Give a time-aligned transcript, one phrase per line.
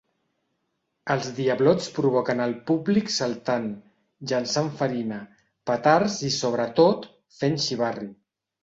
[1.15, 3.69] Els diablots provoquen el públic saltant,
[4.33, 5.23] llençant farina,
[5.73, 7.09] petards i sobretot,
[7.43, 8.15] fent xivarri.